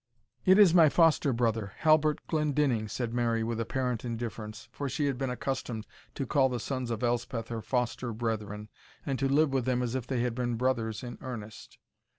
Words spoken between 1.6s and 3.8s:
Halbert Glendinning," said Mary, with,